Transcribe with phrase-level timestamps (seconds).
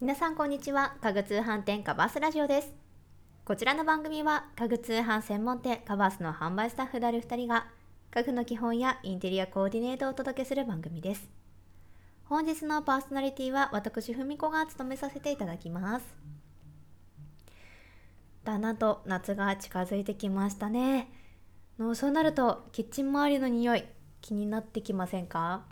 [0.00, 0.96] 皆さんこんにちは。
[1.02, 2.72] 家具通販店カバースラジオです。
[3.44, 7.66] こちらの番組は家具通販専門店カバースの販売スタッフである2人が
[8.10, 11.28] 家具の基本やインテリアコーディネートをお届けする番組です。
[12.24, 16.06] 本日のパーソナリティは私ふみこが務めさせていただきます。
[18.44, 21.12] だんだんと夏が近づいてきましたね。
[21.78, 23.84] のそうなるとキッチン周りの匂い
[24.22, 25.66] 気になってきませんか？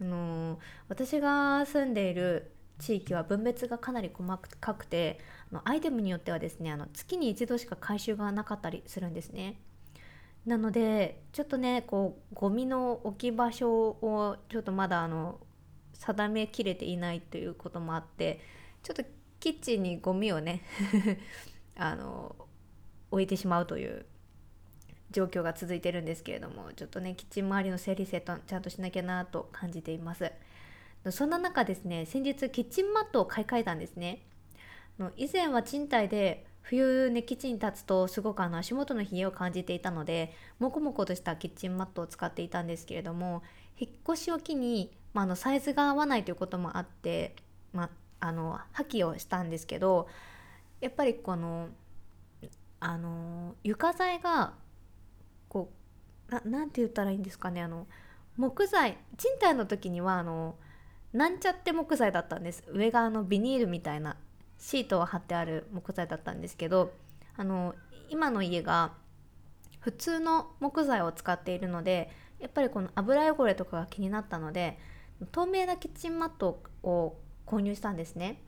[0.00, 0.58] あの
[0.88, 5.20] 私が住んでいる地域は分別がかなり細かくて
[5.64, 9.60] アイテムによってはですねあの月に一度しか回収がなかったりするんですね。
[10.46, 15.38] なのでちょっとねこうゴミの置き場所をちょっとまだあの
[15.92, 18.40] 定めきれていないということもあって
[18.82, 19.04] ちょっと
[19.38, 20.62] キッチンにゴミをね
[21.76, 22.34] あの
[23.10, 24.06] 置いてしまうという
[25.10, 30.32] 状況が続いてるんですけれどもちょっとねキッチン周りの整理整頓ちゃんとしなきゃなと感じています。
[31.08, 34.22] そんな中ですね先日キッチンマットを買い替えたんですね。
[35.16, 43.42] 以前は賃貸で冬ねキッチンに立つとすごくあの足元の冷えを感じていたのでもこもことしたキッチンマットを使っていたんですけれども
[43.78, 47.34] 引っ越しを機に、まあ、のサイズが合わないということもあって、
[47.72, 47.88] ま
[48.20, 50.06] あ、の破棄をしたんですけど
[50.80, 51.68] やっぱりこの
[52.78, 54.54] あの床材が
[55.48, 55.70] こ
[56.30, 57.86] うなんて言ったらいいんですかねあの
[58.36, 60.54] 木材賃貸の時にはあの
[61.12, 62.62] なんちゃって木材だったんです。
[62.68, 64.16] 上があのビニールみたいな
[64.58, 66.92] シートを貼ってある木材だったんですけど
[67.36, 67.74] あの
[68.10, 68.92] 今の家が
[69.80, 74.78] 普通の木材を使っているのでやっぱりこの油汚れとかが気になったので
[75.32, 78.42] 透明なキッチンマットを購入したんですね。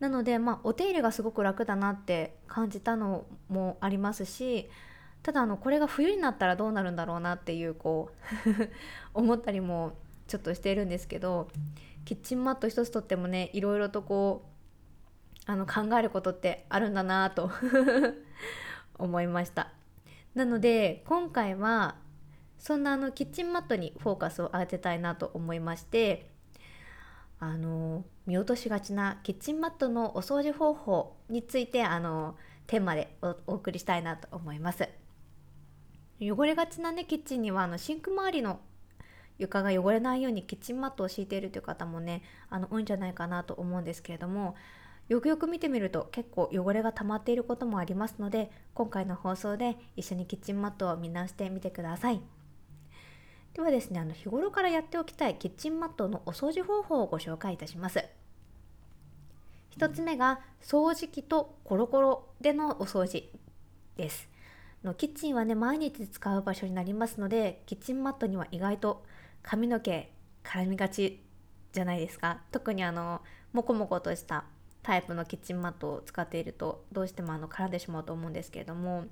[0.00, 4.68] なのでまあお手入れがすごく楽だなって感じたのもありますし
[5.22, 8.10] ただあのこれが冬になったらどうなるんだろうなっていうこ
[8.44, 8.68] う
[9.18, 9.92] 思ったりも
[10.26, 11.48] ちょっとしているんですけど
[12.04, 17.50] キッチンマット一つとってもねいろいろとこうあの考えることってあるんだなと
[18.98, 19.72] 思いました。
[20.34, 21.96] なので今回は
[22.58, 26.30] そんなあのキッチンマットにフォーカスを当てたいなと思いまして
[27.38, 32.36] あの見落としがちなキッチンマットのお掃除方法についてあの
[32.66, 33.16] テーマで
[33.46, 34.88] お送りしたいなと思います。
[36.20, 38.60] 汚れがちなねキッチンにはあのシンク周りの
[39.38, 44.54] 床が汚れないようにキッチンマットを敷いているという方もねあの多いんじゃないかなと思うんですけれども
[45.08, 52.20] よくよく見てみると結構汚れが溜まっていることもありますので今回の放送で一緒にキッチンマットを見直してみてください。
[53.54, 58.04] ではですねあの日頃からやっておきたいキッチンマットのお掃除方法をご紹介いたします。
[59.78, 63.30] 1つ目が掃除機とコロコロでのお掃除
[63.96, 64.28] です。
[64.84, 69.04] のキッチンはね毎日使う場所になりますのでキッチンマットには意外と
[69.46, 70.10] 髪の毛
[70.42, 71.22] 絡みがち
[71.72, 72.40] じゃないですか。
[72.50, 74.44] 特にあのモコモコとした
[74.82, 79.04] タイプのキッチンマットを使っているとどうしてもあの絡んでしまうと思うんですけれども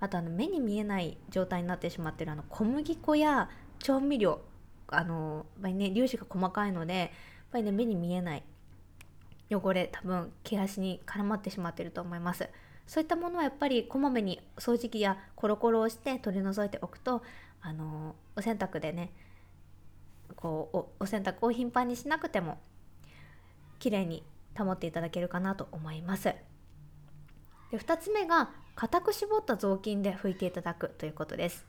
[0.00, 4.40] あとあの目に見えない状態になってしまってるあの小麦粉や調味料
[4.88, 7.10] あのやっぱりね粒子が細かいのでやっ
[7.52, 8.42] ぱりね目に見えない
[9.48, 12.48] 汚れ多分毛足に絡まってしまってると思います。
[12.88, 17.22] そういったものはやっぱりこまめに掃除機やコロコロをして取り除いておくと
[17.60, 19.12] あのお洗濯でね
[20.40, 22.58] こうお洗濯を頻繁にしなくても
[23.80, 24.22] 綺麗に
[24.56, 26.32] 保っていただけるかなと思います。
[27.72, 31.66] で2つ目が固く絞った雑巾で拭いていただくということです。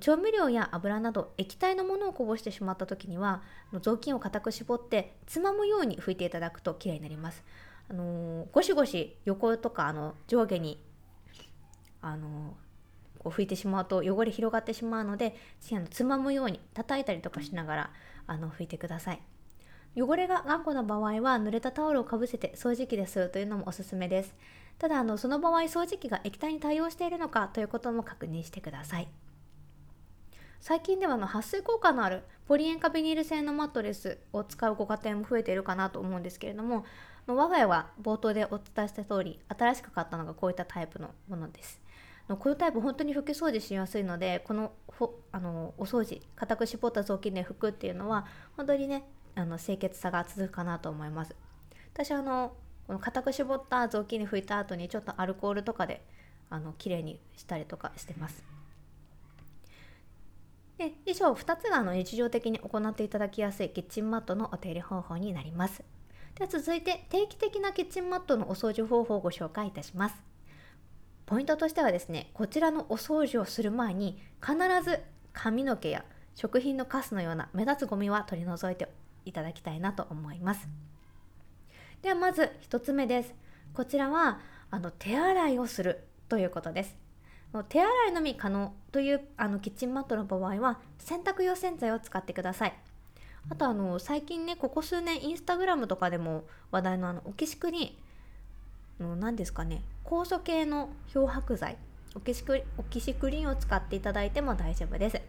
[0.00, 3.42] 調味料や油など液体のものをこぼしてしまった時には
[3.80, 7.44] 雑巾を固く絞ってつまむように拭いていただくと綺麗になります。
[7.88, 10.82] あのー、ゴシゴシ横とかあの上下に
[12.00, 12.56] あの
[13.24, 15.34] こう拭いてしまうと汚れ広がってしまうので
[15.72, 17.90] あのつまむように叩いたりとかしながら
[18.26, 19.22] あの拭いてください。
[19.96, 24.34] 汚れが頑固な場合は濡れたタオルをかぶせて掃除機で吸うというのもおすすめです。
[24.78, 29.08] ただあのその場合掃除機が液体に対応しているのかということも確認してください。
[30.60, 36.86] 最近ではの撥水効果のあるポリ塩化ビニール製のマットレスを使うご家庭も増えているかなと思うんですけれども
[37.26, 41.83] 我が家は冒頭でお伝えした通り新しく買ったのがこういったタイプのものです。
[42.28, 44.72] のこのタイプ本当に拭き掃除しやすいのでこの
[45.32, 48.26] あのお掃除固く絞った雑巾で拭くっていうのは
[48.56, 49.04] 本当にね
[49.34, 51.34] あの清潔さが続くかなと思います。
[51.92, 52.54] 私あの
[52.86, 56.02] この固く絞った雑巾に拭いた後にちょっとアルコールとかで
[56.50, 58.44] あの綺麗にしたりとかしてます。
[60.78, 65.84] で以上2つがあの日常的に行っていただきやすいキッチンマットのお手入れ方法になります。
[66.34, 70.33] では続いて定期的なキッチンマットのお掃除方法をご紹介いたします。
[71.26, 75.00] ポイントとしてはですねこちらのお掃除をする前に必ず
[75.32, 76.04] 髪の毛や
[76.34, 78.88] 食品のカスのような目立つゴミは取り除いて
[79.24, 80.68] いただきたいなと思います。
[82.02, 83.34] ではまず1つ目です。
[83.72, 84.40] こちらは
[84.70, 86.96] あの手洗いをするということです。
[87.68, 92.74] 手洗いのみ可能というあのキッチンマットの場合は洗濯用洗剤を使ってください。
[93.48, 97.96] あとあの最近ねここ数年インスタグラムとかでも話題のあのオキシクリン
[99.00, 101.76] の何ですかね酵素系の漂白剤
[102.14, 105.20] オキシクオキシクリンを使っていただいても大丈夫です。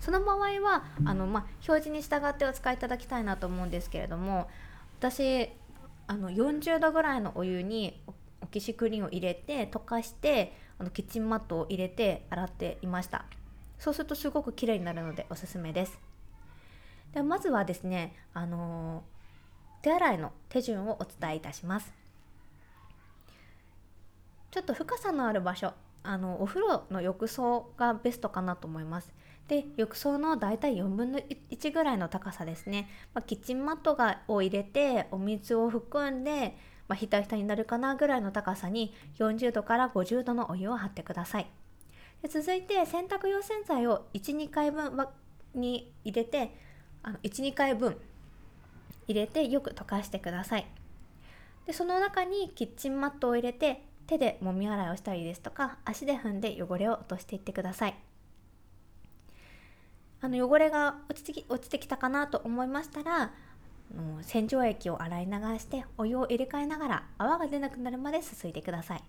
[0.00, 4.48] その場合はあの、まあ、表示に従ってお使いいただきたいなと思うんですけれども
[4.98, 5.48] 私
[6.08, 8.00] あの40度ぐらいのお湯に
[8.40, 13.24] オキシクリンを入れて溶かしてあのキッチンマットを入れて洗っていました。
[13.78, 15.98] そうするとすごく綺麗になるのでおすすめです。
[17.12, 19.04] ではまずはですねあの
[19.82, 22.01] 手洗いの手順をお伝えいたします。
[24.52, 25.72] ちょっと深さのある場所
[26.02, 29.12] あのお風呂の浴槽がベストかなと思います。
[29.48, 36.56] で浴槽のだいたい4分の1ぐらいの高さですね、まあ、キッチンマットがを入れてお水を含んで、
[36.86, 41.46] まあ、ひたひたになるかなぐらいの高さに40度から50度のお湯を張ってください。
[42.20, 45.08] で続いて洗濯用洗剤を12回分
[45.54, 46.54] に入れて
[47.22, 47.96] 12回分
[49.08, 50.66] 入れてよく溶かしてください。
[51.66, 57.94] でその中にキッチンマットを入れて手でもみ洗いをしたりですとか足で踏んで汚れを落としていってください。
[60.20, 63.32] あの汚れが落ちてき落ちてきたかなと思いましたら
[64.22, 69.02] 洗浄液を洗い流してお湯を入れ替えながら泡が出なくなるまですすいでください。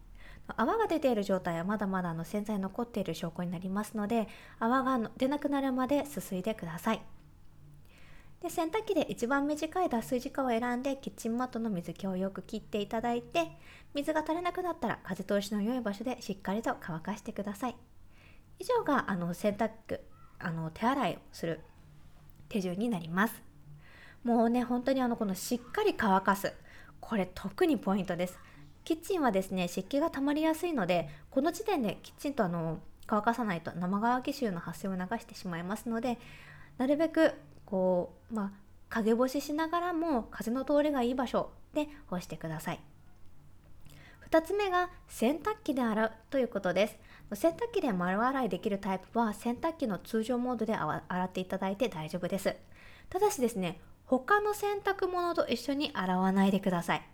[0.58, 4.28] 泡が出ている状態はまだまだの洗剤残っている証拠になりますので
[4.60, 7.02] 泡が出なくなるまですすいでください。
[8.44, 13.48] で洗濯機で一番短い脱水時間を選んでキッチンマットの水気をよく切っていただいて
[13.94, 17.76] 水が垂れなくなったら風通しの良い場所でしっかりと乾かしてください。
[18.60, 20.02] 以上があの洗濯
[20.40, 21.62] あの手洗いをする
[22.50, 23.42] 手順になります。
[24.26, 26.54] もうね本当にあのこのしっかり乾かす
[27.00, 28.38] これ特にポイントです。
[28.84, 36.20] キッチンはですね湿気が溜まりやすいのでこの時点できちんとあの乾かさないと生乾き臭の発生を流してしまいますので
[36.78, 37.36] なるべく
[37.66, 38.52] こうまあ
[38.90, 42.80] 陰干ししながらも風の通りがいい場所で干してください。
[44.30, 46.98] 2つ目が洗濯機で洗うということです。
[47.36, 52.56] 洗濯機で丸洗いできるタイプは洗濯機の通常モードで洗っていただいて大丈夫です。
[53.10, 57.08] ただしですね他の洗濯物と一緒に洗わないでください。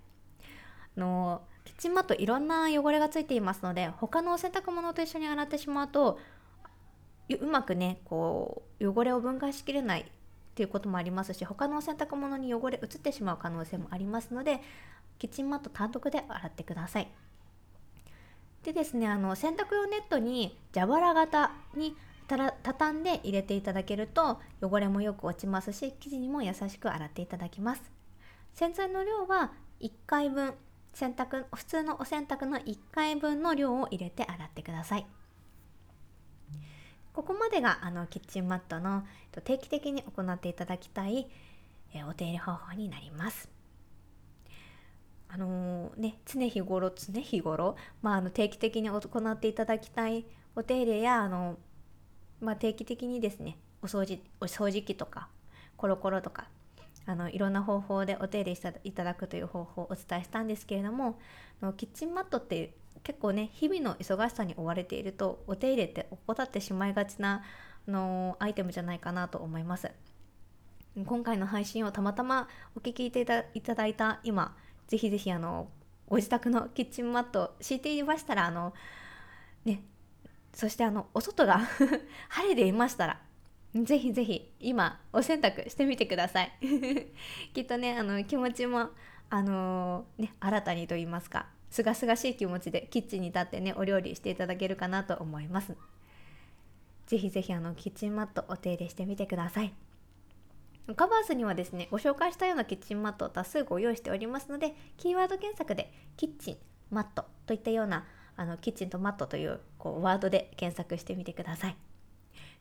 [0.98, 6.20] あのキッチンマットいろんな汚れがついていますので他の洗濯物と一緒に洗ってしまうと
[7.30, 10.12] うまくねこう汚れを分解しきれない
[10.60, 14.60] っていうこともありますし他の洗濯物に汚れ移ってしまう可能性もありますので
[15.18, 17.08] キッチンマット単独で洗ってください。
[18.64, 21.96] でですねあの洗濯用ネットに蛇腹型に
[22.28, 27.82] 畳んで入れていただけると汚れもよく落ちますし生地にも優しく洗っていただきます。
[28.54, 30.56] 洗剤の量は1回分
[30.94, 35.06] 洗濯普通のお洗濯の1回分の量を入れて洗ってください。
[37.20, 39.04] ここまでがあのキッチンマットの
[39.44, 41.28] 定期的に行っていただきたい
[42.08, 43.50] お手入れ方法になります。
[45.28, 50.24] あのー、ね、常日頃常日頃、まあ、あの定期的に行っていただきたい
[50.56, 51.58] お手入れやあの、
[52.40, 55.28] まあ、定期的にですねお掃除お掃除機とか
[55.76, 56.48] コロコロとか
[57.06, 61.20] あのいろんな方法でお手入れしていただくという方法をお伝えしたんですけれども
[61.76, 67.44] キッチンマットって結構ね日々の忙しさに追われているとお手入れって怠ってしまいがちな
[67.88, 69.92] のアイテムじゃないかなと思います。
[71.06, 74.56] 今回の配信をたまたまお聞きいただいた今
[74.88, 75.70] ぜひぜひあの
[76.08, 78.74] ご自宅のキッチンマット敷いていましたらあの
[79.66, 79.84] ね
[80.54, 81.60] そしてあのお外が
[82.30, 83.22] 晴れていましたら
[83.76, 86.52] ぜひぜひ今お洗濯してみてください。
[87.54, 88.90] きっとねあの気持ちも
[89.30, 95.76] あのー、ね新たにと言いますかすがすがしい気持ちでキッチンに立ってねお料理していただけるかなと思います。
[97.08, 99.74] ぜひぜひあのキッチンマットお手入れしてみてください。
[100.96, 106.58] カバースにはですねご紹介したようなキッチンマットを多数ご用意しておりますのでキーワード検索でキッチン
[106.90, 111.76] マットといったようなあのキッチンとマットというこうワードで検索してみてください。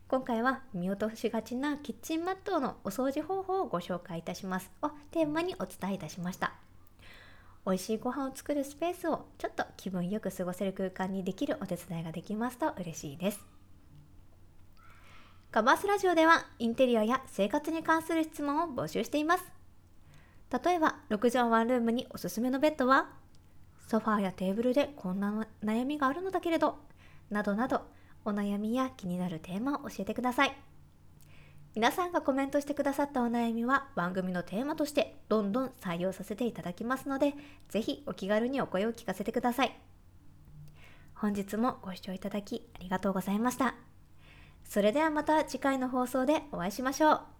[0.08, 4.70] 今回は見落としがちなキッチンマットのお掃除方法をご紹介いたします。
[4.82, 6.67] をテーマにお伝えいたしました。
[7.68, 13.58] 美味しいご飯を作るスペースをちょっと気分よく過ごせる空間にできるお手伝いができますと嬉しいです
[15.50, 19.44] カバースラジオではインテリアや生活に関する質問を募集しています。
[20.64, 23.08] 例えば、6畳ワンルームにおすすめのベッドは
[23.86, 26.76] ソファーやテーブルでこんな悩みがあるのだけれど、
[27.30, 27.80] などなど、
[28.26, 30.67] お悩みや気になるテーマを教えてください。
[31.78, 37.34] 皆さんがコメントしてくださったお悩みは番組のテーマとしてどんどん採用させていただきますので、
[37.68, 39.78] ぜひお気軽にお声を聞かせてください。
[41.14, 43.76] 本日もご視聴いただきありがとうございました。
[44.64, 47.37] それではまた次回の放送でお会いしましょう。